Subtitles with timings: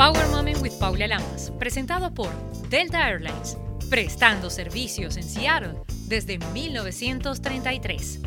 [0.00, 2.30] Power Moment with Paula Lamas, presentado por
[2.70, 3.58] Delta Airlines,
[3.90, 5.74] prestando servicios en Seattle
[6.06, 8.20] desde 1933.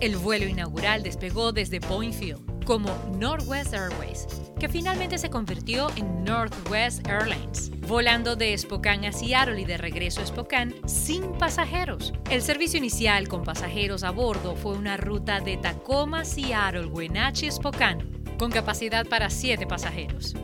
[0.00, 4.26] El vuelo inaugural despegó desde Point Field como Northwest Airways,
[4.60, 10.20] que finalmente se convirtió en Northwest Airlines, volando de Spokane a Seattle y de regreso
[10.20, 12.12] a Spokane sin pasajeros.
[12.28, 18.04] El servicio inicial con pasajeros a bordo fue una ruta de Tacoma, Seattle, Wenatchee, Spokane,
[18.36, 20.34] con capacidad para 7 pasajeros.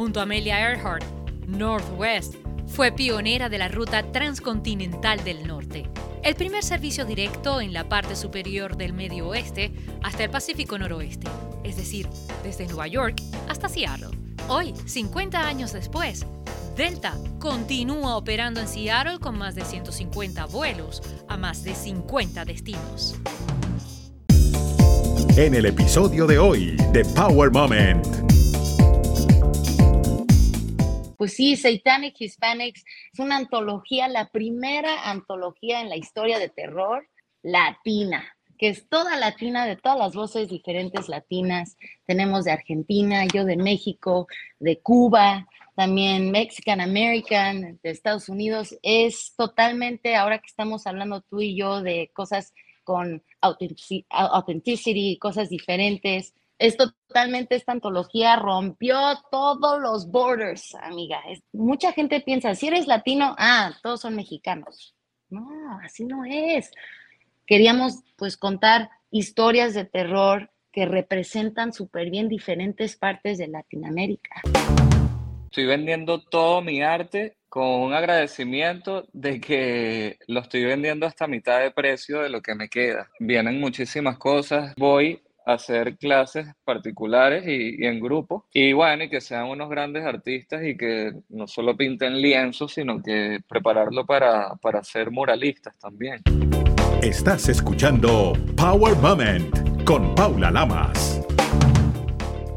[0.00, 1.04] Junto a Amelia Earhart,
[1.46, 2.36] Northwest
[2.66, 5.90] fue pionera de la ruta transcontinental del norte,
[6.22, 9.70] el primer servicio directo en la parte superior del Medio Oeste
[10.02, 11.28] hasta el Pacífico Noroeste,
[11.64, 12.08] es decir,
[12.42, 14.16] desde Nueva York hasta Seattle.
[14.48, 16.24] Hoy, 50 años después,
[16.78, 23.16] Delta continúa operando en Seattle con más de 150 vuelos a más de 50 destinos.
[25.36, 28.19] En el episodio de hoy de Power Moment.
[31.20, 37.06] Pues sí, Satanic Hispanics es una antología, la primera antología en la historia de terror
[37.42, 38.24] latina,
[38.56, 41.76] que es toda latina, de todas las voces diferentes latinas.
[42.06, 44.28] Tenemos de Argentina, yo de México,
[44.60, 48.74] de Cuba, también Mexican American, de Estados Unidos.
[48.82, 56.32] Es totalmente, ahora que estamos hablando tú y yo de cosas con authenticity, cosas diferentes,
[56.60, 58.98] es totalmente esta antología rompió
[59.30, 61.18] todos los borders, amiga.
[61.52, 64.94] mucha gente piensa, si eres latino, ah, todos son mexicanos.
[65.30, 65.48] No,
[65.82, 66.70] así no es.
[67.46, 74.42] Queríamos pues contar historias de terror que representan súper bien diferentes partes de Latinoamérica.
[75.46, 81.60] Estoy vendiendo todo mi arte con un agradecimiento de que lo estoy vendiendo hasta mitad
[81.60, 83.08] de precio de lo que me queda.
[83.18, 84.74] Vienen muchísimas cosas.
[84.76, 88.46] Voy hacer clases particulares y, en grupo.
[88.52, 93.02] Y bueno, y que sean unos grandes artistas y que no solo pinten lienzos, sino
[93.02, 96.22] que prepararlo para, para ser muralistas también.
[97.02, 101.20] Estás escuchando Power Moment con Paula Lamas.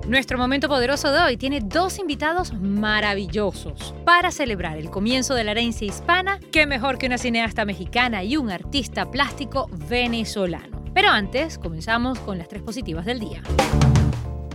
[0.07, 5.51] Nuestro momento poderoso de hoy tiene dos invitados maravillosos para celebrar el comienzo de la
[5.51, 6.39] herencia hispana.
[6.51, 10.72] Qué mejor que una cineasta mexicana y un artista plástico venezolano.
[10.93, 13.41] Pero antes, comenzamos con las tres positivas del día.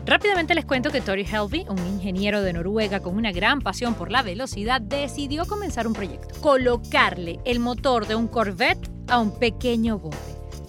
[0.07, 4.11] Rápidamente les cuento que Tori Helvey, un ingeniero de Noruega con una gran pasión por
[4.11, 9.99] la velocidad, decidió comenzar un proyecto, colocarle el motor de un Corvette a un pequeño
[9.99, 10.17] bote.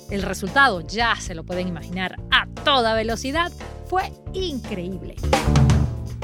[0.09, 3.51] El resultado, ya se lo pueden imaginar, a toda velocidad,
[3.85, 5.15] fue increíble.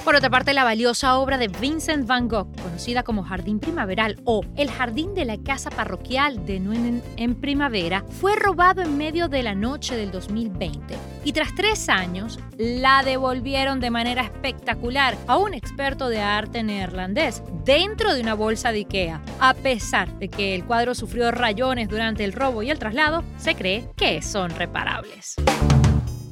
[0.04, 4.42] Por otra parte, la valiosa obra de Vincent van Gogh, conocida como Jardín Primaveral o
[4.56, 9.44] El Jardín de la Casa Parroquial de Nuenen en Primavera, fue robado en medio de
[9.44, 15.54] la noche del 2020 y tras tres años la devolvieron de manera espectacular a un
[15.54, 19.22] experto de arte neerlandés dentro de una bolsa de Ikea.
[19.40, 23.56] A pesar de que el cuadro sufrió rayones durante el robo y el traslado, se
[23.56, 25.36] cree que son reparables.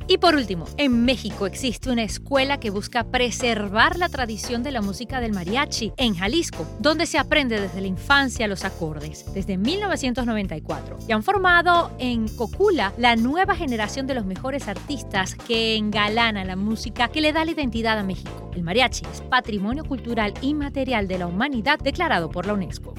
[0.07, 4.81] Y por último, en México existe una escuela que busca preservar la tradición de la
[4.81, 10.99] música del mariachi en Jalisco, donde se aprende desde la infancia los acordes, desde 1994.
[11.07, 16.57] Y han formado en Cocula la nueva generación de los mejores artistas que engalana la
[16.57, 18.51] música que le da la identidad a México.
[18.53, 22.93] El mariachi es patrimonio cultural inmaterial de la humanidad declarado por la UNESCO.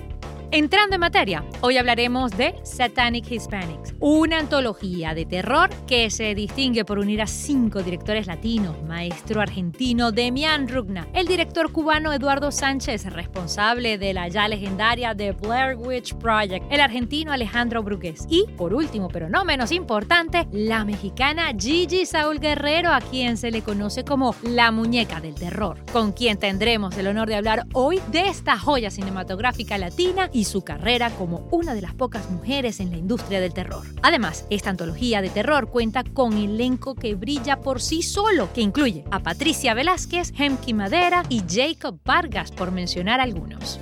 [0.54, 6.84] Entrando en materia, hoy hablaremos de Satanic Hispanics, una antología de terror que se distingue
[6.84, 13.06] por unir a cinco directores latinos, maestro argentino Demian Rugna, el director cubano Eduardo Sánchez,
[13.06, 18.74] responsable de la ya legendaria The Blair Witch Project, el argentino Alejandro Brugués y, por
[18.74, 24.04] último pero no menos importante, la mexicana Gigi Saúl Guerrero, a quien se le conoce
[24.04, 28.56] como la muñeca del terror, con quien tendremos el honor de hablar hoy de esta
[28.56, 33.40] joya cinematográfica latina y su carrera como una de las pocas mujeres en la industria
[33.40, 33.84] del terror.
[34.02, 39.04] Además, esta antología de terror cuenta con elenco que brilla por sí solo, que incluye
[39.10, 43.78] a Patricia Velázquez, Hemki Madera y Jacob Vargas, por mencionar algunos.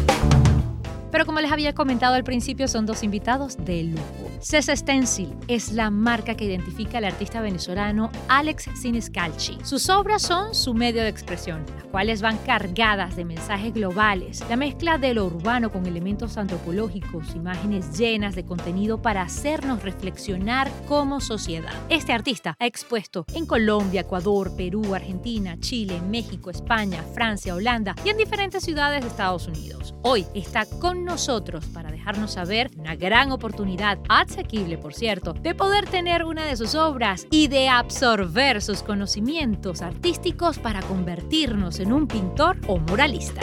[1.11, 4.22] Pero como les había comentado al principio, son dos invitados de lujo.
[4.43, 9.59] Cesa Stencil es la marca que identifica al artista venezolano Alex Siniscalchi.
[9.63, 14.57] Sus obras son su medio de expresión, las cuales van cargadas de mensajes globales, la
[14.57, 21.21] mezcla de lo urbano con elementos antropológicos, imágenes llenas de contenido para hacernos reflexionar como
[21.21, 21.73] sociedad.
[21.89, 28.09] Este artista ha expuesto en Colombia, Ecuador, Perú, Argentina, Chile, México, España, Francia, Holanda y
[28.09, 29.95] en diferentes ciudades de Estados Unidos.
[30.03, 33.99] Hoy está con nosotros para dejarnos saber una gran oportunidad
[34.33, 39.83] asequible por cierto, de poder tener una de sus obras y de absorber sus conocimientos
[39.83, 43.43] artísticos para convertirnos en un pintor o muralista.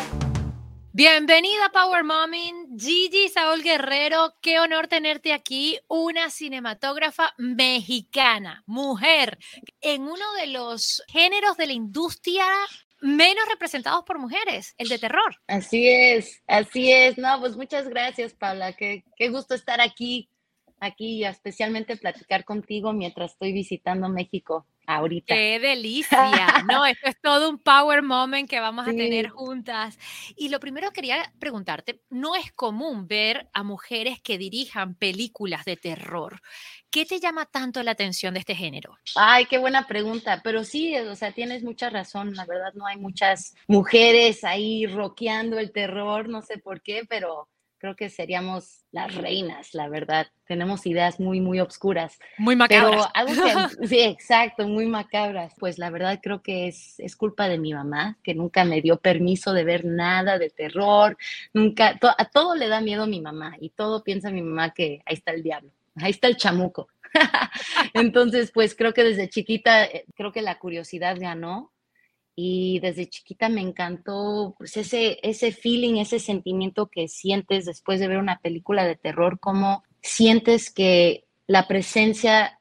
[0.92, 9.38] Bienvenida Power Mommy, Gigi Saúl Guerrero, qué honor tenerte aquí, una cinematógrafa mexicana, mujer,
[9.82, 12.46] en uno de los géneros de la industria
[13.02, 15.36] menos representados por mujeres, el de terror.
[15.48, 17.18] Así es, así es.
[17.18, 18.74] No, pues muchas gracias, Paula.
[18.74, 20.30] Qué, qué gusto estar aquí,
[20.80, 25.36] aquí y especialmente platicar contigo mientras estoy visitando México ahorita.
[25.36, 26.10] ¡Qué delicia!
[26.70, 29.98] No, esto es todo un power moment que vamos a tener juntas.
[30.36, 35.78] Y lo primero quería preguntarte, no es común ver a mujeres que dirijan películas de
[35.78, 36.42] terror.
[36.92, 38.98] ¿Qué te llama tanto la atención de este género?
[39.16, 42.98] Ay, qué buena pregunta, pero sí, o sea, tienes mucha razón, la verdad no hay
[42.98, 47.48] muchas mujeres ahí roqueando el terror, no sé por qué, pero
[47.80, 50.28] creo que seríamos las reinas, la verdad.
[50.46, 52.20] Tenemos ideas muy, muy obscuras.
[52.38, 52.92] Muy macabras.
[52.92, 55.54] Pero algo que, sí, exacto, muy macabras.
[55.58, 58.98] Pues la verdad creo que es, es culpa de mi mamá, que nunca me dio
[58.98, 61.18] permiso de ver nada de terror.
[61.54, 65.16] Nunca, a todo le da miedo mi mamá y todo piensa mi mamá que ahí
[65.16, 66.90] está el diablo, ahí está el chamuco.
[67.94, 71.72] Entonces, pues creo que desde chiquita, eh, creo que la curiosidad ganó
[72.42, 78.08] y desde chiquita me encantó pues ese, ese feeling, ese sentimiento que sientes después de
[78.08, 82.58] ver una película de terror, cómo sientes que la presencia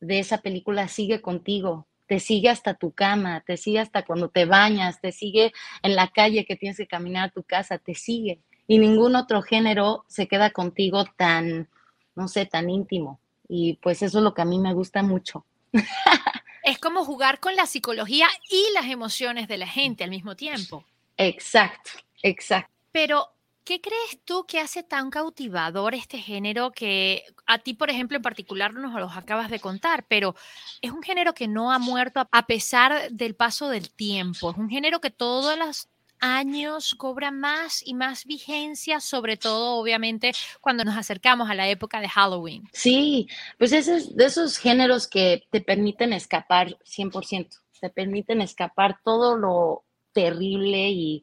[0.00, 4.44] de esa película sigue contigo, te sigue hasta tu cama, te sigue hasta cuando te
[4.44, 8.42] bañas, te sigue en la calle que tienes que caminar a tu casa, te sigue.
[8.66, 11.70] Y ningún otro género se queda contigo tan,
[12.14, 13.20] no sé, tan íntimo.
[13.48, 15.46] Y pues eso es lo que a mí me gusta mucho.
[16.68, 20.84] es como jugar con la psicología y las emociones de la gente al mismo tiempo.
[21.16, 21.90] Exacto,
[22.22, 22.70] exacto.
[22.92, 23.28] Pero,
[23.64, 28.22] ¿qué crees tú que hace tan cautivador este género que a ti, por ejemplo, en
[28.22, 30.34] particular nos los acabas de contar, pero
[30.82, 34.50] es un género que no ha muerto a pesar del paso del tiempo?
[34.50, 35.88] Es un género que todas las
[36.20, 42.00] años cobra más y más vigencia, sobre todo obviamente cuando nos acercamos a la época
[42.00, 42.68] de Halloween.
[42.72, 43.28] Sí,
[43.58, 47.48] pues esos, de esos géneros que te permiten escapar 100%,
[47.80, 51.22] te permiten escapar todo lo terrible y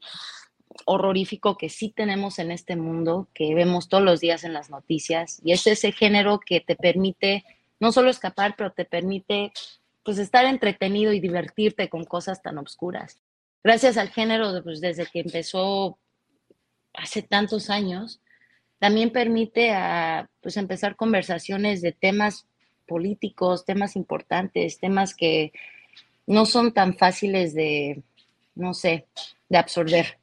[0.86, 5.40] horrorífico que sí tenemos en este mundo, que vemos todos los días en las noticias,
[5.44, 7.46] y es ese género que te permite
[7.80, 9.52] no solo escapar, pero te permite
[10.04, 13.25] pues estar entretenido y divertirte con cosas tan oscuras
[13.66, 15.98] gracias al género, pues desde que empezó
[16.94, 18.22] hace tantos años,
[18.78, 22.46] también permite a, pues, empezar conversaciones de temas
[22.88, 25.52] políticos, temas importantes, temas que
[26.28, 28.04] no son tan fáciles de,
[28.54, 29.08] no sé,
[29.50, 30.20] de absorber.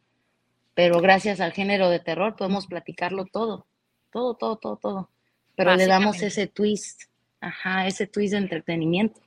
[0.75, 3.67] Pero gracias al género de terror podemos platicarlo todo,
[4.12, 5.11] todo, todo, todo, todo.
[5.56, 7.03] Pero le damos ese twist,
[7.41, 9.21] ajá, ese twist de entretenimiento.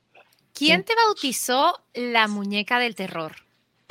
[0.54, 3.45] ¿Quién te bautizó la muñeca del terror?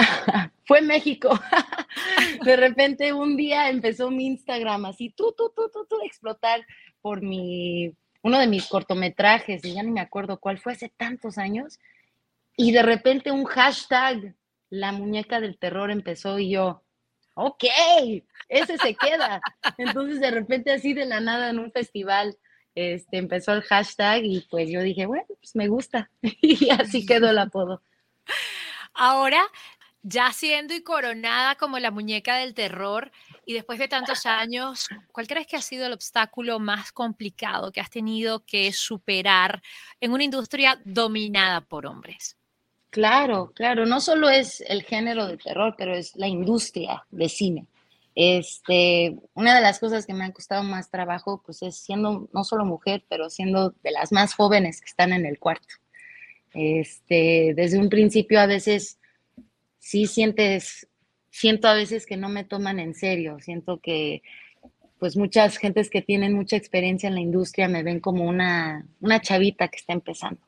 [0.66, 1.30] fue México.
[2.44, 6.66] de repente un día empezó mi Instagram así, tú, tú, tú, tú, tú, explotar
[7.02, 7.92] por mi,
[8.22, 11.80] uno de mis cortometrajes, y ya no me acuerdo cuál fue hace tantos años,
[12.58, 14.36] y de repente un hashtag,
[14.70, 16.84] la muñeca del terror empezó y yo,
[17.36, 17.64] ok,
[18.50, 19.42] ese se queda.
[19.78, 22.38] Entonces de repente así de la nada en un festival,
[22.74, 26.10] este, empezó el hashtag y pues yo dije, bueno, pues me gusta.
[26.22, 27.82] y así quedó el apodo.
[28.94, 29.42] Ahora,
[30.08, 33.12] ya siendo y coronada como la muñeca del terror,
[33.44, 37.82] y después de tantos años, ¿cuál crees que ha sido el obstáculo más complicado que
[37.82, 39.64] has tenido que superar
[40.00, 42.38] en una industria dominada por hombres?
[42.92, 47.66] Claro, claro, no solo es el género de terror, pero es la industria de cine.
[48.14, 52.44] Este, una de las cosas que me han costado más trabajo, pues es siendo no
[52.44, 55.74] solo mujer, pero siendo de las más jóvenes que están en el cuarto.
[56.54, 59.00] Este, desde un principio a veces
[59.86, 60.88] sí sientes,
[61.30, 64.24] siento a veces que no me toman en serio, siento que
[64.98, 69.22] pues muchas gentes que tienen mucha experiencia en la industria me ven como una, una
[69.22, 70.42] chavita que está empezando.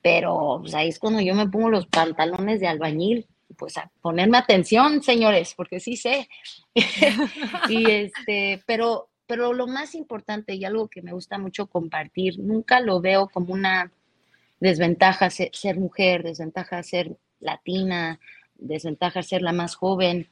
[0.00, 3.26] Pero pues, ahí es cuando yo me pongo los pantalones de albañil,
[3.58, 6.26] pues a ponerme atención, señores, porque sí sé.
[7.68, 12.80] y este, pero, pero lo más importante y algo que me gusta mucho compartir, nunca
[12.80, 13.92] lo veo como una
[14.60, 18.20] desventaja ser, mujer, desventaja ser latina,
[18.56, 20.28] desventaja ser la más joven.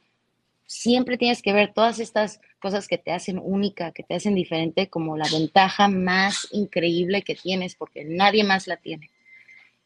[0.65, 4.89] Siempre tienes que ver todas estas cosas que te hacen única, que te hacen diferente,
[4.89, 9.09] como la ventaja más increíble que tienes, porque nadie más la tiene.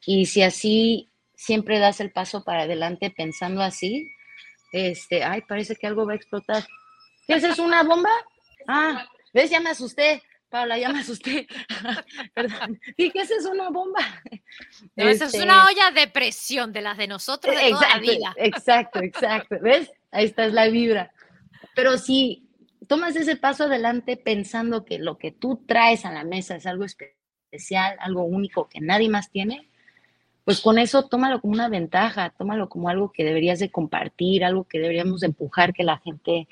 [0.05, 4.09] Y si así siempre das el paso para adelante pensando así,
[4.73, 6.65] este, ay, parece que algo va a explotar.
[7.27, 8.09] ¿Qué es una bomba?
[8.67, 9.49] Ah, ¿ves?
[9.49, 10.21] Ya me asusté
[10.53, 11.47] Paula, ya me asusté.
[12.35, 12.79] Perdón.
[12.95, 14.01] Dije, esa es una bomba.
[14.95, 17.99] esa es una este olla de presión de las de nosotros de exacto, toda la
[17.99, 18.33] vida.
[18.37, 19.55] Exacto, exacto.
[19.63, 19.91] ¿Ves?
[20.11, 21.11] Ahí está es la vibra.
[21.73, 22.47] Pero si
[22.87, 26.85] tomas ese paso adelante pensando que lo que tú traes a la mesa es algo
[26.85, 29.67] especial, algo único que nadie más tiene,
[30.45, 34.65] pues con eso tómalo como una ventaja, tómalo como algo que deberías de compartir, algo
[34.65, 36.47] que deberíamos empujar que la gente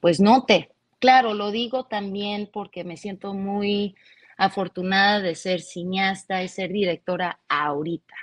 [0.00, 0.70] pues note.
[1.02, 3.96] Claro, lo digo también porque me siento muy
[4.36, 8.14] afortunada de ser cineasta y ser directora ahorita,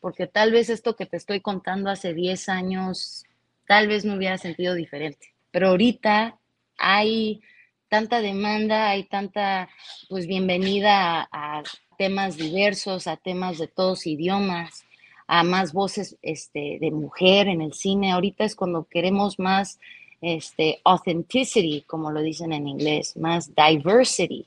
[0.00, 3.22] porque tal vez esto que te estoy contando hace 10 años,
[3.68, 6.36] tal vez me hubiera sentido diferente, pero ahorita
[6.76, 7.40] hay
[7.88, 9.68] tanta demanda, hay tanta
[10.08, 11.62] pues bienvenida a,
[11.98, 14.84] temas diversos, a temas de todos idiomas,
[15.28, 18.10] a más voces este, de mujer en el cine.
[18.10, 19.78] Ahorita es cuando queremos más
[20.24, 24.46] este, authenticity, como lo dicen en inglés, más diversity.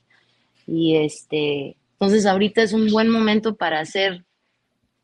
[0.66, 4.24] Y este, entonces ahorita es un buen momento para ser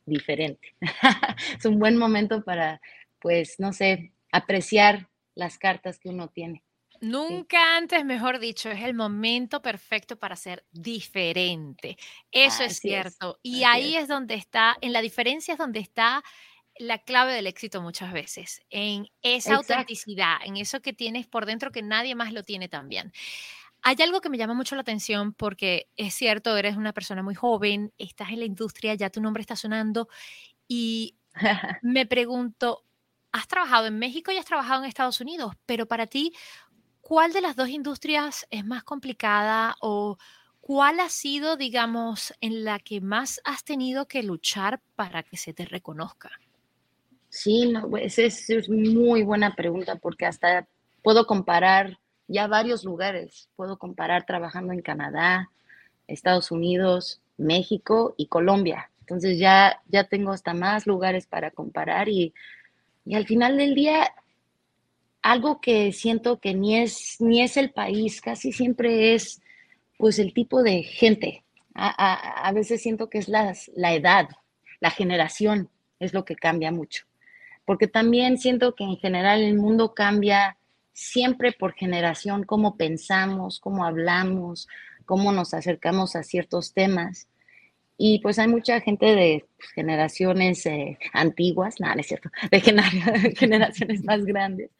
[0.05, 0.75] diferente.
[1.59, 2.81] es un buen momento para,
[3.21, 6.63] pues, no sé, apreciar las cartas que uno tiene.
[7.01, 11.99] Nunca antes, mejor dicho, es el momento perfecto para ser diferente.
[12.31, 13.39] Eso es cierto.
[13.43, 14.09] y ahí es.
[14.09, 16.23] donde está, en la diferencia es donde está
[16.79, 21.71] la clave del éxito muchas veces, en esa autenticidad, en eso que tienes por dentro
[21.71, 23.13] que nadie más lo tiene también.
[23.83, 27.35] Hay algo que me llama mucho la atención porque es cierto, eres una persona muy
[27.35, 30.09] joven, estás en la industria, ya tu nombre está sonando
[30.67, 31.17] y
[31.83, 32.85] me pregunto,
[33.33, 36.33] has trabajado en México y has trabajado en Estados Unidos, pero para ti,
[37.01, 40.19] ¿cuál de las dos industrias es más complicada o
[40.61, 45.53] cuál ha sido, digamos, en la que más has tenido que luchar para que se
[45.53, 46.31] te reconozca?
[47.35, 50.69] Sí, no, pues es, es muy buena pregunta porque hasta
[51.03, 51.99] puedo comparar
[52.29, 53.51] ya varios lugares.
[53.57, 55.51] Puedo comparar trabajando en Canadá,
[56.07, 58.93] Estados Unidos, México y Colombia.
[59.01, 62.33] Entonces ya, ya tengo hasta más lugares para comparar y,
[63.05, 64.15] y al final del día
[65.21, 69.43] algo que siento que ni es, ni es el país, casi siempre es
[69.99, 71.43] pues el tipo de gente.
[71.75, 74.29] A, a veces siento que es la, la edad,
[74.79, 77.07] la generación, es lo que cambia mucho
[77.65, 80.57] porque también siento que en general el mundo cambia
[80.93, 84.69] siempre por generación, cómo pensamos, cómo hablamos,
[85.05, 87.29] cómo nos acercamos a ciertos temas.
[87.97, 89.45] Y pues hay mucha gente de
[89.75, 92.61] generaciones eh, antiguas, nada, no es cierto, de
[93.37, 94.71] generaciones más grandes,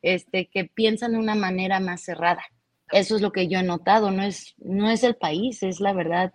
[0.00, 2.42] este, que piensan de una manera más cerrada.
[2.90, 5.92] Eso es lo que yo he notado, no es, no es el país, es la
[5.92, 6.32] verdad,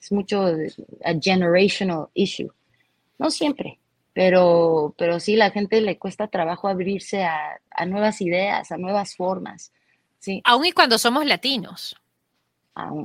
[0.00, 0.46] es mucho
[1.04, 2.50] a generational issue.
[3.18, 3.78] No siempre,
[4.18, 9.72] pero, pero sí, la gente le cuesta trabajo abrirse a, nuevas ideas, a nuevas formas.
[10.18, 10.42] Sí.
[10.44, 11.94] Aún y cuando somos latinos.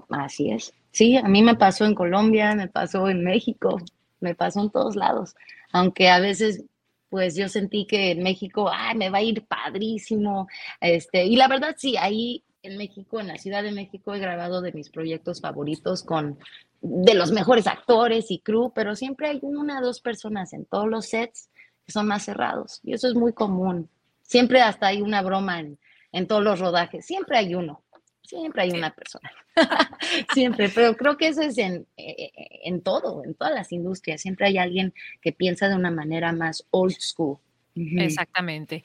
[0.09, 0.73] así es.
[0.89, 3.79] Sí, a mí me pasó en Colombia, me pasó en México,
[4.21, 5.35] me pasó en todos lados.
[5.71, 6.63] Aunque a veces,
[7.09, 10.47] pues yo sentí que en México, ay, me va a ir padrísimo.
[10.81, 14.61] Este, y la verdad, sí, ahí en México, en la Ciudad de México, he grabado
[14.61, 16.39] de mis proyectos favoritos con
[16.83, 20.87] de los mejores actores y crew, pero siempre hay una o dos personas en todos
[20.87, 21.49] los sets
[21.85, 22.81] que son más cerrados.
[22.83, 23.89] Y eso es muy común.
[24.21, 25.79] Siempre hasta hay una broma en,
[26.11, 27.05] en todos los rodajes.
[27.05, 27.83] Siempre hay uno.
[28.21, 29.31] Siempre hay una persona.
[30.33, 30.67] siempre.
[30.69, 32.31] Pero creo que eso es en, eh,
[32.63, 34.21] en todo, en todas las industrias.
[34.21, 37.37] Siempre hay alguien que piensa de una manera más old school.
[37.75, 38.83] Exactamente.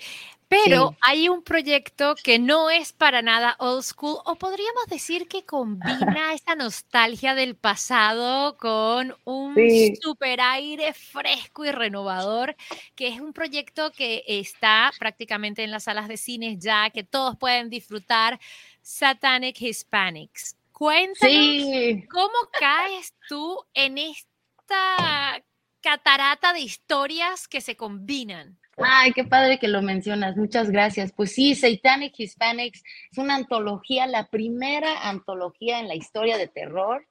[0.48, 5.44] Pero hay un proyecto que no es para nada old school, o podríamos decir que
[6.18, 9.54] combina esa nostalgia del pasado con un
[10.00, 12.56] super aire fresco y renovador,
[12.94, 17.36] que es un proyecto que está prácticamente en las salas de cines ya, que todos
[17.36, 18.40] pueden disfrutar,
[18.80, 20.56] Satanic Hispanics.
[20.72, 25.42] Cuéntanos cómo caes tú en esta
[25.80, 28.58] catarata de historias que se combinan.
[28.76, 30.36] Ay, qué padre que lo mencionas.
[30.36, 31.12] Muchas gracias.
[31.12, 37.06] Pues sí, Satanic Hispanics es una antología, la primera antología en la historia de terror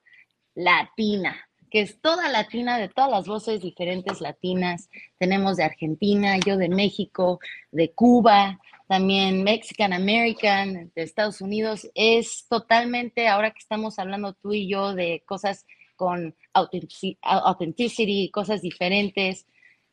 [0.54, 1.36] latina,
[1.70, 4.88] que es toda latina, de todas las voces diferentes latinas.
[5.18, 7.38] Tenemos de Argentina, yo de México,
[7.70, 8.58] de Cuba,
[8.88, 11.88] también Mexican American, de Estados Unidos.
[11.94, 15.66] Es totalmente, ahora que estamos hablando tú y yo de cosas
[15.98, 19.44] con authenticity, cosas diferentes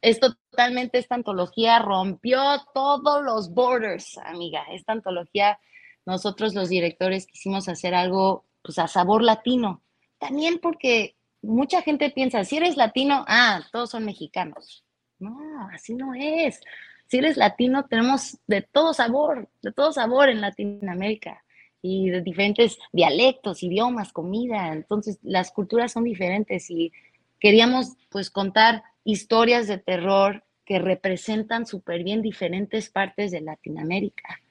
[0.05, 2.39] esto totalmente, esta antología rompió
[2.75, 4.63] todos los borders, amiga.
[4.71, 5.59] Esta antología,
[6.05, 9.81] nosotros los directores quisimos hacer algo pues a sabor latino.
[10.19, 14.85] También porque mucha gente piensa, si eres latino, ah, todos son mexicanos.
[15.17, 15.39] No,
[15.73, 16.61] así no es.
[17.07, 21.43] Si eres latino, tenemos de todo sabor, de todo sabor en Latinoamérica.
[21.85, 24.73] Y de diferentes dialectos, idiomas, comida.
[24.73, 26.91] Entonces, las culturas son diferentes y
[27.39, 34.41] queríamos pues contar historias de terror que representan súper bien diferentes partes de Latinoamérica.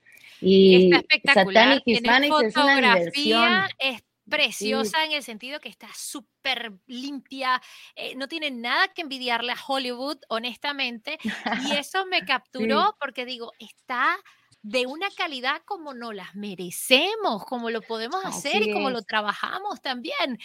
[0.40, 1.82] Y está espectacular.
[1.84, 7.60] Satanic es una Es preciosa en el sentido que está súper limpia,
[7.94, 11.24] eh, no tiene nada que envidiarle a Hollywood, honestamente, y
[11.84, 14.16] eso me capturó porque digo, está
[14.64, 19.83] de una calidad como no las merecemos, como lo podemos hacer y como lo trabajamos
[19.83, 20.38] también.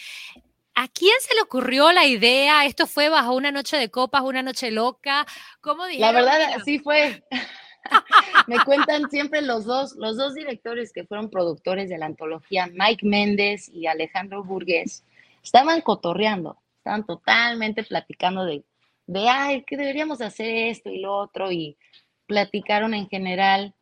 [0.75, 2.65] ¿A quién se le ocurrió la idea?
[2.65, 5.25] ¿Esto fue bajo una noche de copas, una noche loca?
[5.61, 6.13] ¿Cómo dijeron?
[6.13, 7.23] La verdad, así fue.
[8.47, 13.07] Me cuentan siempre los dos, los dos directores que fueron productores de la antología, Mike
[13.07, 15.05] Méndez y Alejandro Burgués,
[15.41, 18.65] estaban cotorreando, estaban totalmente platicando de,
[19.07, 21.77] de, ay, que deberíamos hacer esto y lo otro, y
[22.25, 23.73] platicaron en general,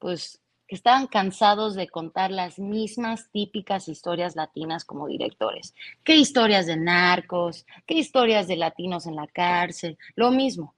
[0.00, 5.74] pues, que estaban cansados de contar las mismas típicas historias latinas como directores.
[6.04, 7.66] ¿Qué historias de narcos?
[7.86, 9.98] ¿Qué historias de latinos en la cárcel?
[10.14, 10.74] Lo mismo.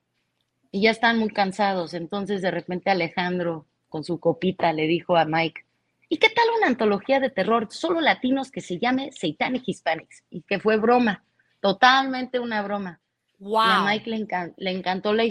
[0.71, 1.93] Y ya están muy cansados.
[1.93, 5.67] Entonces de repente Alejandro con su copita le dijo a Mike,
[6.09, 10.25] ¿y qué tal una antología de terror solo latinos que se llame Satanic Hispanics?
[10.31, 11.23] Y que fue broma,
[11.61, 12.99] totalmente una broma.
[13.39, 13.61] Wow.
[13.61, 14.09] a Mike
[14.57, 15.25] le, encantó la,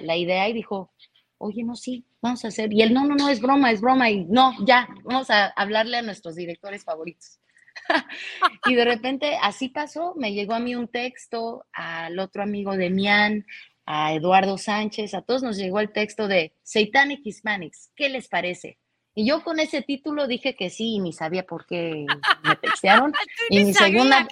[0.00, 0.92] la idea y dijo,
[1.38, 2.72] oye, no, sí, vamos a hacer.
[2.72, 4.10] Y él, no, no, no, es broma, es broma.
[4.10, 7.38] Y no, ya, vamos a hablarle a nuestros directores favoritos.
[8.66, 12.88] y de repente así pasó, me llegó a mí un texto, al otro amigo de
[12.88, 13.44] Mian,
[13.84, 18.78] a Eduardo Sánchez, a todos nos llegó el texto de Satanic Hispanics, ¿qué les parece?
[19.14, 22.04] Y yo con ese título dije que sí y ni sabía por qué
[22.42, 23.12] me textearon.
[23.48, 24.26] y mi segunda,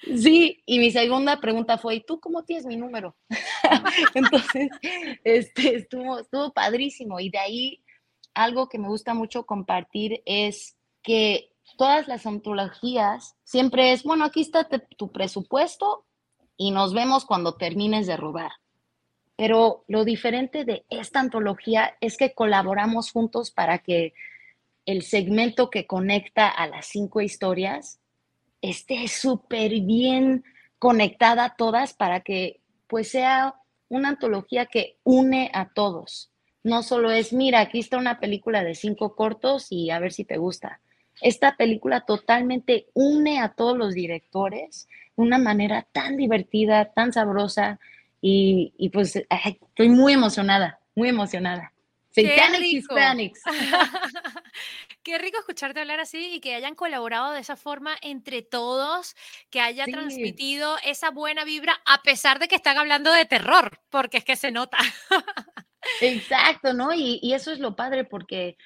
[0.00, 3.16] sí, y mi segunda pregunta fue, ¿y tú cómo tienes mi número?
[4.14, 4.70] Entonces,
[5.24, 7.18] este, estuvo, estuvo padrísimo.
[7.18, 7.84] Y de ahí
[8.34, 14.40] algo que me gusta mucho compartir es que todas las antologías siempre es, bueno, aquí
[14.40, 16.06] está tu presupuesto
[16.56, 18.52] y nos vemos cuando termines de robar.
[19.38, 24.12] Pero lo diferente de esta antología es que colaboramos juntos para que
[24.84, 28.00] el segmento que conecta a las cinco historias
[28.62, 30.42] esté súper bien
[30.80, 33.54] conectada a todas para que pues sea
[33.88, 36.32] una antología que une a todos.
[36.64, 40.24] No solo es, mira, aquí está una película de cinco cortos y a ver si
[40.24, 40.80] te gusta.
[41.20, 47.78] Esta película totalmente une a todos los directores de una manera tan divertida, tan sabrosa,
[48.20, 51.72] y, pues estoy muy emocionada, muy emocionada.
[52.10, 53.42] Satanic Hispanics.
[55.02, 59.14] Qué rico escucharte hablar así y que hayan colaborado de esa forma entre todos,
[59.50, 64.18] que haya transmitido esa buena vibra, a pesar de que están hablando de terror, porque
[64.18, 64.78] es que se nota.
[66.00, 66.92] Exacto, ¿no?
[66.92, 68.56] Y, y eso es lo padre, porque,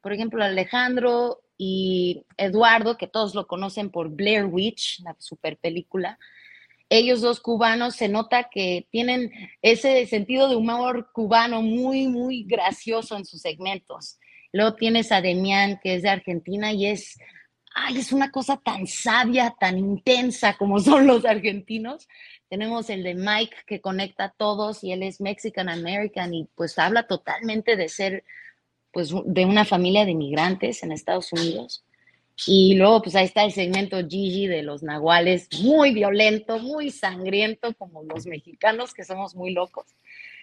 [0.00, 6.18] por ejemplo, Alejandro y Eduardo, que todos lo conocen por Blair Witch, la super película,
[6.90, 9.30] ellos dos cubanos se nota que tienen
[9.62, 14.18] ese sentido de humor cubano muy, muy gracioso en sus segmentos.
[14.52, 17.16] Luego tienes a Demián, que es de Argentina y es,
[17.76, 22.08] ay, es una cosa tan sabia, tan intensa como son los argentinos.
[22.48, 26.76] Tenemos el de Mike, que conecta a todos y él es Mexican American y pues
[26.76, 28.24] habla totalmente de ser,
[28.92, 31.84] pues, de una familia de inmigrantes en Estados Unidos.
[32.46, 37.74] Y luego, pues ahí está el segmento Gigi de los nahuales, muy violento, muy sangriento,
[37.74, 39.86] como los mexicanos, que somos muy locos.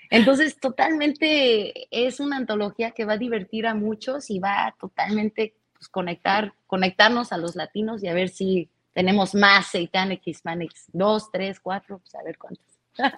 [0.09, 5.53] Entonces, totalmente es una antología que va a divertir a muchos y va a totalmente
[5.73, 11.29] pues, conectar, conectarnos a los latinos y a ver si tenemos más Satanic Hispanics, dos,
[11.31, 12.65] tres, cuatro, pues a ver cuántos.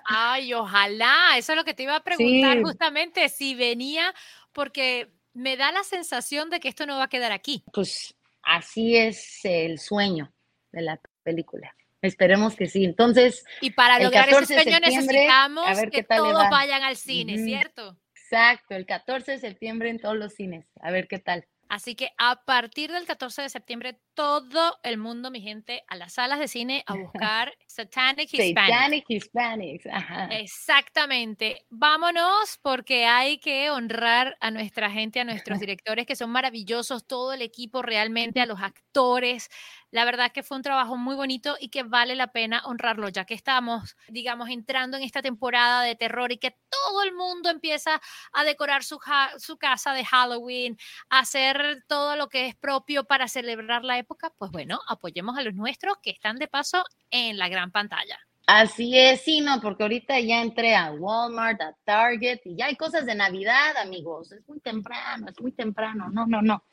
[0.05, 4.13] Ay, ojalá, eso es lo que te iba a preguntar justamente, si venía,
[4.51, 7.63] porque me da la sensación de que esto no va a quedar aquí.
[7.71, 10.33] Pues así es el sueño
[10.71, 11.75] de la película.
[12.01, 12.85] Esperemos que sí.
[12.85, 17.97] Entonces, y para lograr ese sueño necesitamos que todos vayan al cine, ¿cierto?
[18.15, 20.67] Exacto, el 14 de septiembre en todos los cines.
[20.81, 21.47] A ver qué tal.
[21.69, 26.13] Así que a partir del 14 de septiembre, todo el mundo, mi gente, a las
[26.13, 28.67] salas de cine a buscar Satanic Hispanics.
[28.67, 29.85] Satanic Hispanics,
[30.31, 31.65] Exactamente.
[31.69, 37.33] Vámonos porque hay que honrar a nuestra gente, a nuestros directores que son maravillosos, todo
[37.33, 39.49] el equipo realmente, a los actores,
[39.91, 43.25] la verdad que fue un trabajo muy bonito y que vale la pena honrarlo, ya
[43.25, 48.01] que estamos, digamos, entrando en esta temporada de terror y que todo el mundo empieza
[48.33, 48.99] a decorar su,
[49.37, 50.77] su casa de Halloween,
[51.09, 55.41] a hacer todo lo que es propio para celebrar la época, pues bueno, apoyemos a
[55.43, 58.28] los nuestros que están de paso en la gran pantalla.
[58.51, 62.75] Así es, sí, no, porque ahorita ya entré a Walmart, a Target y ya hay
[62.75, 64.31] cosas de Navidad, amigos.
[64.31, 66.09] Es muy temprano, es muy temprano.
[66.09, 66.63] No, no, no.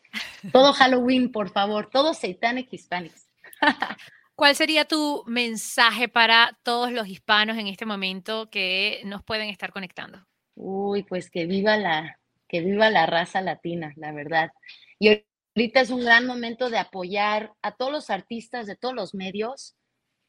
[0.52, 3.28] Todo Halloween, por favor, todo Satanic Hispanics.
[4.34, 9.70] ¿Cuál sería tu mensaje para todos los hispanos en este momento que nos pueden estar
[9.70, 10.26] conectando?
[10.54, 14.50] Uy, pues que viva la, que viva la raza latina, la verdad.
[14.98, 19.14] Y ahorita es un gran momento de apoyar a todos los artistas de todos los
[19.14, 19.75] medios,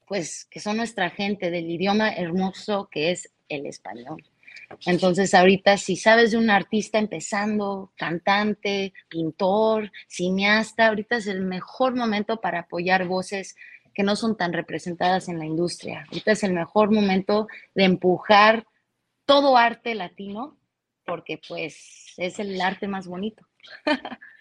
[0.08, 4.24] pues que son nuestra gente del idioma hermoso que es el español.
[4.86, 11.96] Entonces, ahorita, si sabes de un artista empezando, cantante, pintor, cineasta, ahorita es el mejor
[11.96, 13.56] momento para apoyar voces
[13.93, 16.06] que no son tan representadas en la industria.
[16.08, 18.65] Ahorita es el mejor momento de empujar
[19.26, 20.58] todo arte latino,
[21.06, 23.46] porque pues es el arte más bonito.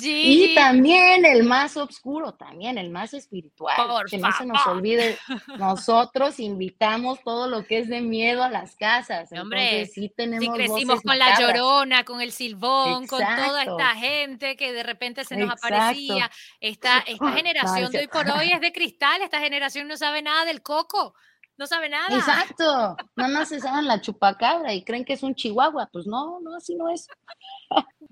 [0.00, 3.76] Y también el más oscuro, también el más espiritual.
[4.08, 5.18] que no se nos olvide,
[5.58, 9.30] nosotros invitamos todo lo que es de miedo a las casas.
[9.32, 14.72] Hombre, sí tenemos crecimos con la llorona, con el silbón, con toda esta gente que
[14.72, 16.30] de repente se nos aparecía.
[16.60, 20.44] Esta, esta generación de hoy por hoy es de cristal, esta generación no sabe nada
[20.44, 21.14] del coco
[21.62, 22.16] no sabe nada.
[22.16, 26.40] Exacto, no más se saben la chupacabra y creen que es un chihuahua, pues no,
[26.40, 27.06] no, así no es.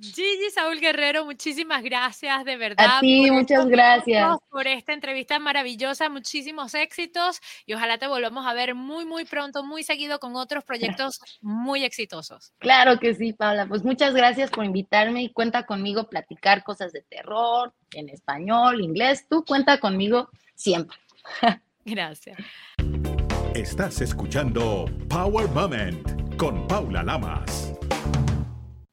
[0.01, 2.99] Gigi Saúl Guerrero, muchísimas gracias, de verdad.
[2.99, 4.39] A ti, muchas gracias.
[4.51, 9.63] Por esta entrevista maravillosa, muchísimos éxitos y ojalá te volvamos a ver muy, muy pronto,
[9.63, 12.53] muy seguido con otros proyectos muy exitosos.
[12.71, 13.67] Claro que sí, Paula.
[13.67, 19.27] Pues muchas gracias por invitarme y cuenta conmigo platicar cosas de terror en español, inglés.
[19.29, 20.97] Tú cuenta conmigo siempre.
[21.85, 22.39] Gracias.
[23.55, 27.75] Estás escuchando Power Moment con Paula Lamas.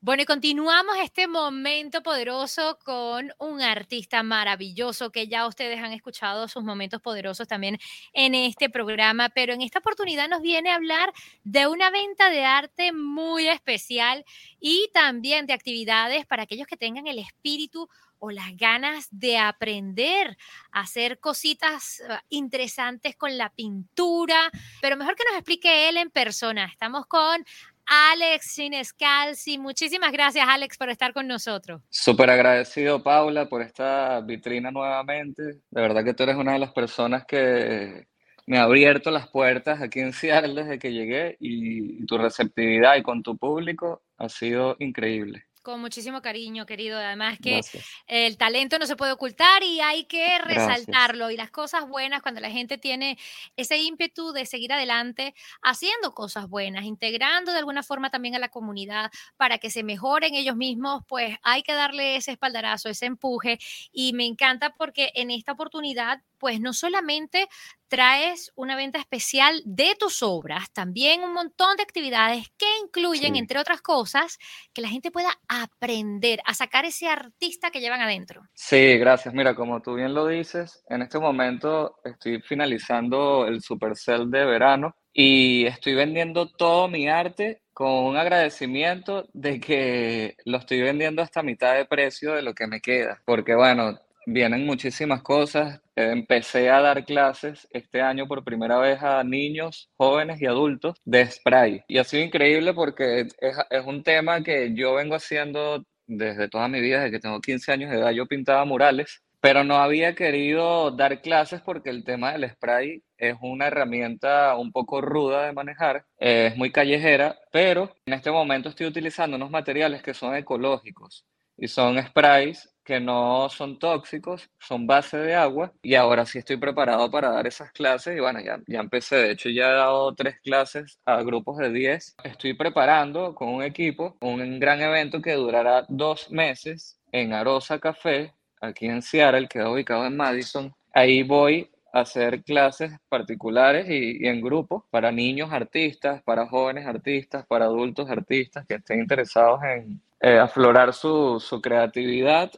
[0.08, 6.48] Bueno, y continuamos este momento poderoso con un artista maravilloso que ya ustedes han escuchado
[6.48, 7.78] sus momentos poderosos también
[8.14, 11.12] en este programa, pero en esta oportunidad nos viene a hablar
[11.44, 14.24] de una venta de arte muy especial
[14.62, 17.90] y también de actividades para aquellos que tengan el espíritu
[18.20, 20.38] o las ganas de aprender
[20.72, 26.10] a hacer cositas ah, interesantes con la pintura, pero mejor que nos explique él en
[26.10, 26.66] persona.
[26.72, 27.46] Estamos con
[27.88, 29.58] Alex Sinescalzi.
[29.58, 31.82] Muchísimas gracias, Alex, por estar con nosotros.
[31.90, 35.44] Súper agradecido, Paula, por esta vitrina nuevamente.
[35.44, 38.08] De verdad que tú eres una de las personas que
[38.46, 43.04] me ha abierto las puertas aquí en Seattle desde que llegué y tu receptividad y
[43.04, 46.98] con tu público ha sido increíble con muchísimo cariño, querido.
[46.98, 47.60] Además que
[48.08, 51.30] el talento no se puede ocultar y hay que resaltarlo.
[51.30, 53.18] Y las cosas buenas, cuando la gente tiene
[53.58, 58.48] ese ímpetu de seguir adelante, haciendo cosas buenas, integrando de alguna forma también a la
[58.48, 63.60] comunidad para que se mejoren ellos mismos, pues hay que darle ese espaldarazo, ese empuje.
[63.92, 67.50] Y me encanta porque en esta oportunidad pues no solamente
[67.88, 73.60] traes una venta especial de tus obras, también un montón de actividades que incluyen, entre
[73.60, 74.38] otras cosas,
[74.74, 78.44] que la gente pueda aprender a sacar ese artista que llevan adentro.
[78.54, 79.34] Sí, gracias.
[79.34, 84.96] Mira, como tú bien lo dices, en este momento estoy finalizando el Supercell de verano
[85.14, 91.44] y estoy vendiendo todo mi arte con un agradecimiento de que lo estoy vendiendo hasta
[91.44, 95.80] mitad de precio de lo que me queda, porque bueno, vienen muchísimas cosas.
[95.96, 101.26] Empecé a dar clases este año por primera vez a niños, jóvenes y adultos de
[101.26, 101.84] spray.
[101.88, 106.68] Y ha sido increíble porque es, es un tema que yo vengo haciendo desde toda
[106.68, 108.12] mi vida, desde que tengo 15 años de edad.
[108.12, 113.36] Yo pintaba murales, pero no había querido dar clases porque el tema del spray es
[113.42, 118.88] una herramienta un poco ruda de manejar, es muy callejera, pero en este momento estoy
[118.88, 121.26] utilizando unos materiales que son ecológicos
[121.58, 126.56] y son sprays que no son tóxicos, son base de agua y ahora sí estoy
[126.56, 130.16] preparado para dar esas clases y bueno, ya, ya empecé, de hecho ya he dado
[130.16, 132.16] tres clases a grupos de 10.
[132.24, 138.34] Estoy preparando con un equipo un gran evento que durará dos meses en Arosa Café,
[138.62, 140.74] aquí en Seattle, queda ubicado en Madison.
[140.94, 147.46] Ahí voy a hacer clases particulares y, en grupos para niños artistas, para jóvenes artistas,
[147.48, 152.50] para adultos artistas que estén interesados en eh, aflorar su, su creatividad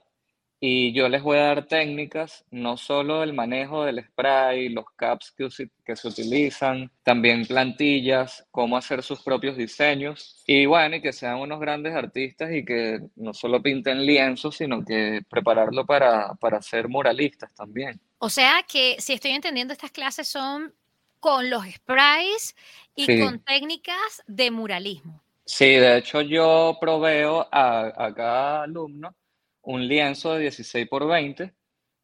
[0.62, 5.32] y yo les voy a dar técnicas, no solo el manejo del spray, los caps
[5.32, 5.48] que,
[5.86, 10.44] que, se utilizan, también plantillas, cómo hacer sus propios diseños.
[10.46, 14.84] Y bueno, y que sean unos grandes artistas y que no solo pinten lienzos, sino
[14.84, 18.00] que prepararlo para, para ser muralistas también.
[18.18, 20.74] O sea que, si estoy entendiendo, estas clases son
[21.22, 22.54] con los sprays
[22.96, 25.22] y con técnicas de muralismo.
[25.46, 29.16] Sí, de hecho yo proveo a, a cada alumno
[29.62, 31.54] un lienzo de 16 por 20,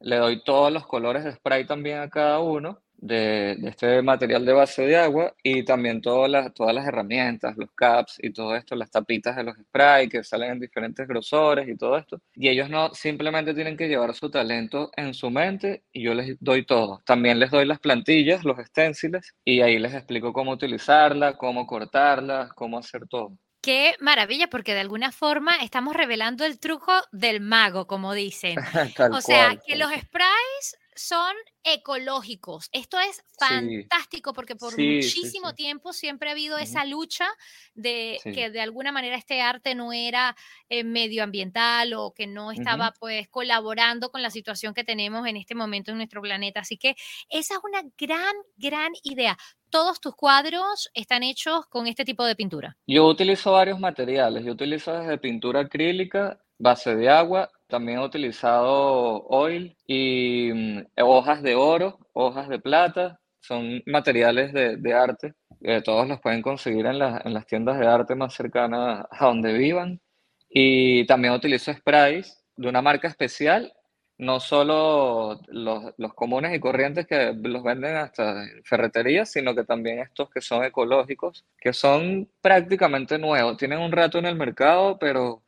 [0.01, 4.53] le doy todos los colores de spray también a cada uno, de, este material de
[4.53, 8.75] base de agua y también todas las, todas las herramientas, los caps y todo esto,
[8.75, 12.21] las tapitas de los spray que salen en diferentes grosores y todo esto.
[12.33, 16.37] Y ellos no simplemente tienen que llevar su talento en su mente y yo les
[16.39, 17.01] doy todo.
[17.05, 22.49] También les doy las plantillas, los esténciles y ahí les explico cómo utilizarla, cómo cortarla,
[22.55, 23.37] cómo hacer todo.
[23.65, 28.59] Qué maravilla, porque de alguna forma estamos revelando el truco del mago, como dicen.
[29.11, 32.69] o sea, que los sprays son ecológicos.
[32.71, 37.27] Esto es fantástico porque por muchísimo tiempo siempre ha habido esa lucha
[37.73, 40.35] de que de alguna manera este arte no era
[40.69, 45.55] eh, medioambiental o que no estaba pues colaborando con la situación que tenemos en este
[45.55, 46.61] momento en nuestro planeta.
[46.61, 46.95] Así que
[47.29, 49.37] esa es una gran, gran idea.
[49.69, 52.77] Todos tus cuadros están hechos con este tipo de pintura.
[52.87, 54.45] Yo utilizo varios materiales.
[54.45, 61.41] Yo utilizo desde pintura acrílica, base de agua, también he utilizado oil y mm, hojas
[61.43, 63.19] de oro, hojas de plata.
[63.39, 65.33] Son materiales de, arte.
[65.61, 69.53] que todos los pueden conseguir en, en las tiendas de arte más cercanas a donde
[69.53, 70.01] vivan.
[70.49, 73.71] Y también utilizo sprays de una marca especial
[74.17, 79.99] no solo los, los, comunes y corrientes que los venden hasta ferreterías, sino que también
[79.99, 83.57] estos que son ecológicos, que son prácticamente nuevos.
[83.57, 85.43] Tienen un rato en el mercado, pero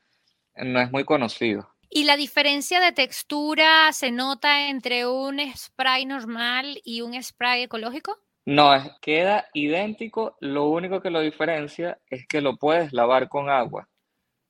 [0.55, 1.69] no es muy conocido.
[1.89, 8.17] ¿Y la diferencia de textura se nota entre un spray normal y un spray ecológico?
[8.45, 8.71] No,
[9.01, 10.37] queda idéntico.
[10.41, 13.87] Lo único que lo diferencia es que lo puedes lavar con agua.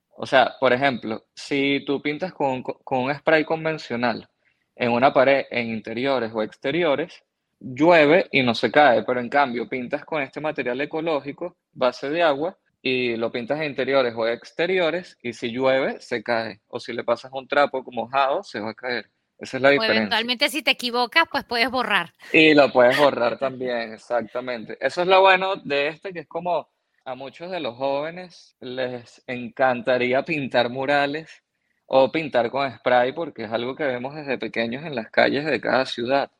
[0.10, 4.28] O sea, por ejemplo, si tú pintas con, un spray convencional
[4.76, 7.23] en una pared, en interiores o exteriores,
[7.60, 12.23] llueve y no se cae, pero en cambio pintas con este material ecológico, base de
[12.23, 16.62] agua, y lo pintas interiores o exteriores, y si llueve, se cae.
[16.67, 19.10] O si le pasas un trapo mojado, se va a caer.
[19.39, 19.97] Esa es la diferencia.
[19.97, 22.13] eventualmente si te equivocas, pues puedes borrar.
[22.34, 24.78] Y lo puedes borrar también, exactamente.
[24.80, 26.69] Eso es lo bueno de este, que es como
[27.06, 31.43] a muchos de los jóvenes les encantaría pintar murales
[31.86, 35.62] o pintar con spray porque es algo que vemos desde pequeños en las calles de
[35.62, 36.32] cada ciudad.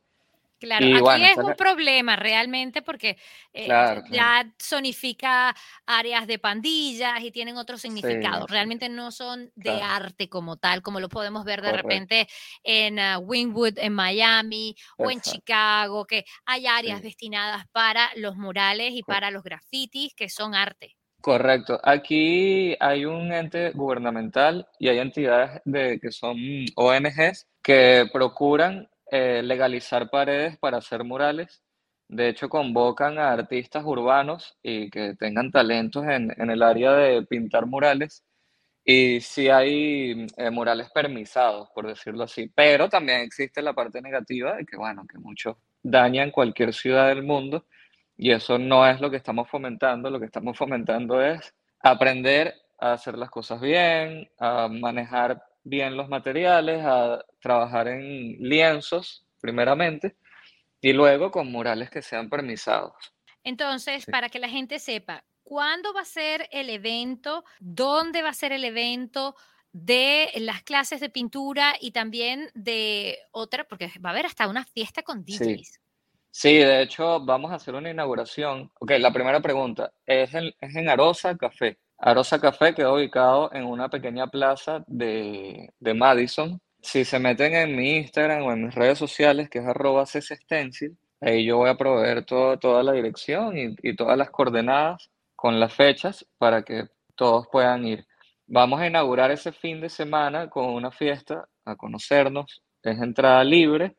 [0.60, 3.18] Claro, aquí es un problema realmente porque
[3.54, 3.68] eh,
[4.10, 8.48] ya sonifica áreas de pandillas y tienen otro significado.
[8.48, 12.28] Realmente no son de arte como tal, como lo podemos ver de repente
[12.64, 18.94] en uh, Wingwood, en Miami o en Chicago, que hay áreas destinadas para los murales
[18.94, 20.96] y para los grafitis que son arte.
[21.22, 21.80] Correcto.
[21.84, 26.38] Aquí hay un ente gubernamental y hay entidades de, que son
[26.76, 31.64] ONGs que procuran eh, legalizar paredes para hacer murales.
[32.10, 37.66] De hecho, convocan a artistas urbanos y que tengan talentos en, el área de pintar
[37.66, 38.24] murales.
[38.84, 42.50] Y sí hay eh, murales permisados, por decirlo así.
[42.56, 47.24] Pero también existe la parte negativa de que, bueno, que muchos dañan cualquier ciudad del
[47.24, 47.66] mundo.
[48.18, 50.10] Y eso no es lo que estamos fomentando.
[50.10, 56.10] Lo que estamos fomentando es aprender a hacer las cosas bien, a manejar bien los
[56.10, 60.16] materiales, a trabajar en lienzos primeramente
[60.82, 62.94] y luego con murales que sean permisados.
[63.44, 67.44] Entonces, para que la gente sepa, ¿cuándo va a ser el evento?
[67.60, 69.36] ¿Dónde va a ser el evento?
[69.74, 74.66] de las clases de pintura y también de otra, porque va a haber hasta una
[74.66, 75.80] fiesta con DJs.
[76.32, 76.56] Sí.
[76.56, 78.72] de hecho, vamos a hacer una inauguración.
[78.80, 81.78] Ok, la primera pregunta es en, es en Arosa Café.
[82.00, 86.60] Arosa Café quedó ubicado en una pequeña plaza de, Madison.
[86.82, 90.96] Si se meten en mi Instagram o en mis redes sociales, que es arroba Stencil,
[91.20, 95.74] ahí yo voy a proveer toda la dirección y, y todas las coordenadas con las
[95.74, 98.06] fechas para que todos puedan ir.
[98.46, 102.64] Vamos a inaugurar ese fin de semana con una fiesta, a conocernos.
[102.84, 103.98] Es entrada libre,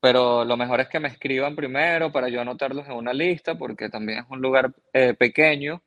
[0.00, 3.88] pero lo mejor es que me escriban primero para yo anotarlos en una lista, porque
[3.88, 5.82] también es un lugar eh, pequeño,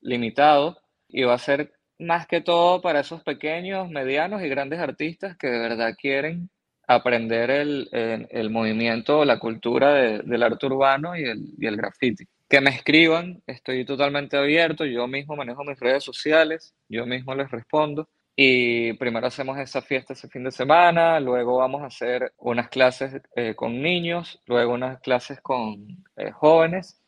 [0.00, 0.76] limitado
[1.08, 5.48] y va a ser más que todo para esos pequeños, medianos y grandes artistas que
[5.48, 6.50] de verdad quieren
[6.86, 12.24] aprender el, el, movimiento, la cultura del arte urbano y el, y el graffiti.
[12.48, 17.50] Que me escriban, estoy totalmente abierto, yo mismo manejo mis redes sociales, yo mismo les
[17.50, 18.08] respondo.
[18.34, 23.20] Y primero hacemos esa fiesta ese fin de semana, luego vamos a hacer unas clases
[23.34, 27.02] eh, con niños, luego unas clases con eh, jóvenes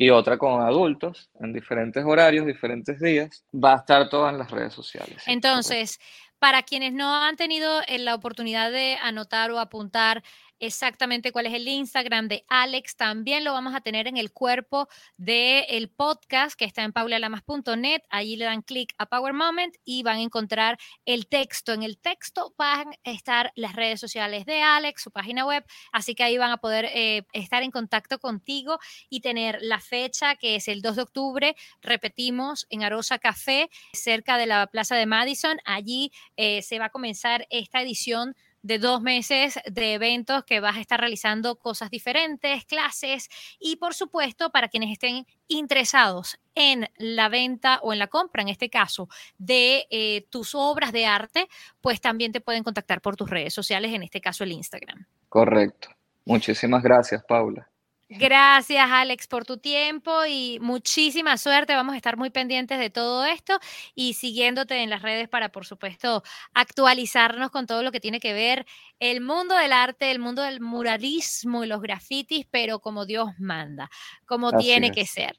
[0.00, 3.44] y otra con adultos en diferentes horarios, diferentes días.
[3.54, 5.22] Va a estar todo en las redes sociales.
[5.26, 6.00] Entonces,
[6.38, 10.24] para quienes no han tenido eh, la oportunidad de anotar o apuntar
[10.60, 12.96] exactamente cuál es el Instagram de Alex.
[12.96, 18.02] También lo vamos a tener en el cuerpo del podcast que está en paulalamas.net.
[18.10, 21.72] Allí le dan clic a Power Moment y van a encontrar el texto.
[21.72, 26.14] En el texto van a estar las redes sociales de Alex, su página web, así
[26.14, 30.56] que ahí van a poder eh, estar en contacto contigo y tener la fecha que
[30.56, 35.58] es el 2 de octubre, repetimos, en Arosa Café, cerca de la Plaza de Madison.
[35.64, 40.76] Allí eh, se va a comenzar esta edición de dos meses de eventos que vas
[40.76, 47.28] a estar realizando cosas diferentes, clases y por supuesto para quienes estén interesados en la
[47.28, 51.48] venta o en la compra, en este caso, de eh, tus obras de arte,
[51.80, 55.06] pues también te pueden contactar por tus redes sociales, en este caso el Instagram.
[55.28, 55.88] Correcto.
[56.24, 57.69] Muchísimas gracias, Paula.
[58.12, 61.76] Gracias, Alex, por tu tiempo y muchísima suerte.
[61.76, 63.56] Vamos a estar muy pendientes de todo esto
[63.94, 68.32] y siguiéndote en las redes para, por supuesto, actualizarnos con todo lo que tiene que
[68.32, 68.66] ver
[68.98, 73.88] el mundo del arte, el mundo del muralismo y los grafitis, pero como Dios manda,
[74.26, 75.38] como tiene que ser.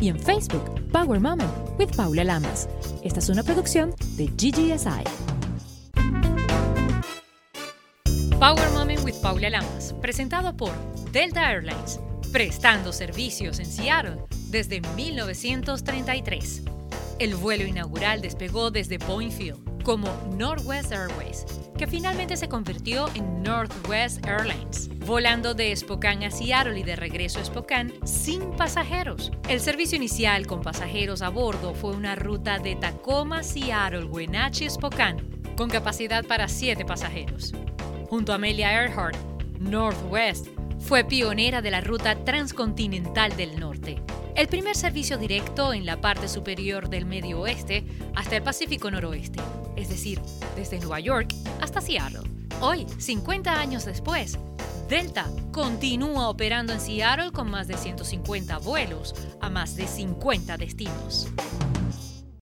[0.01, 2.67] y en Facebook, Power Moment with Paula Lamas.
[3.03, 5.03] Esta es una producción de GGSI.
[8.39, 10.71] Power Moment with Paula Lamas, presentado por
[11.11, 11.99] Delta Airlines,
[12.31, 14.17] prestando servicios en Seattle
[14.49, 16.63] desde 1933.
[17.19, 21.45] El vuelo inaugural despegó desde Boeing Field como Northwest Airways,
[21.81, 27.39] que finalmente se convirtió en Northwest Airlines, volando de Spokane a Seattle y de regreso
[27.39, 29.31] a Spokane sin pasajeros.
[29.49, 35.23] El servicio inicial con pasajeros a bordo fue una ruta de Tacoma, Seattle, Wenatchee, Spokane,
[35.57, 37.51] con capacidad para 7 pasajeros.
[38.07, 39.17] Junto a Amelia Earhart,
[39.57, 40.49] Northwest
[40.81, 44.01] fue pionera de la ruta transcontinental del norte,
[44.35, 49.39] el primer servicio directo en la parte superior del Medio Oeste hasta el Pacífico Noroeste,
[49.75, 50.21] es decir,
[50.55, 52.29] desde Nueva York hasta Seattle.
[52.59, 54.37] Hoy, 50 años después,
[54.89, 61.29] Delta continúa operando en Seattle con más de 150 vuelos a más de 50 destinos.